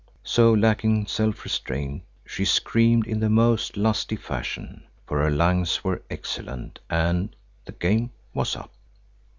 So, 0.23 0.51
lacking 0.51 1.05
self 1.05 1.43
restraint, 1.43 2.01
she 2.25 2.43
screamed 2.43 3.05
in 3.05 3.19
the 3.19 3.29
most 3.29 3.77
lusty 3.77 4.15
fashion, 4.15 4.83
for 5.05 5.19
her 5.21 5.29
lungs 5.29 5.83
were 5.83 6.01
excellent, 6.09 6.79
and—the 6.89 7.73
game 7.73 8.09
was 8.33 8.55
up. 8.55 8.73